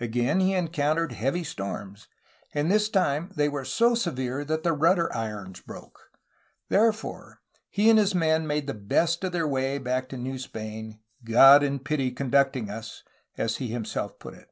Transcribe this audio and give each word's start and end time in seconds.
Again 0.00 0.40
he 0.40 0.54
encountered 0.54 1.12
heavy 1.12 1.44
storms, 1.44 2.08
and 2.54 2.70
this 2.72 2.88
time 2.88 3.30
they 3.36 3.50
were 3.50 3.66
so 3.66 3.94
severe 3.94 4.42
that 4.46 4.62
the 4.62 4.72
rudder 4.72 5.14
irons 5.14 5.60
broke. 5.60 6.00
Therefore 6.70 7.42
he 7.68 7.90
and 7.90 7.98
his 7.98 8.14
men 8.14 8.46
made 8.46 8.66
the 8.66 8.72
best 8.72 9.22
of 9.24 9.32
their 9.32 9.46
way 9.46 9.76
back 9.76 10.08
to 10.08 10.16
New 10.16 10.38
Spain, 10.38 11.00
"God 11.22 11.62
in 11.62 11.80
pity 11.80 12.10
conducting 12.12 12.70
us,'^ 12.70 13.02
as 13.36 13.58
he 13.58 13.68
himself 13.68 14.18
put 14.18 14.32
it. 14.32 14.48